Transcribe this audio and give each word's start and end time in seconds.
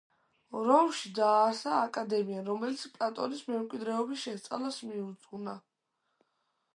რომში 0.67 1.09
დაარსა 1.17 1.73
აკადემია, 1.81 2.39
რომელიც 2.47 2.85
პლატონის 2.95 3.43
მემკვიდრეობის 3.51 4.23
შესწავლას 4.25 4.83
მიუძღვნა. 4.93 5.55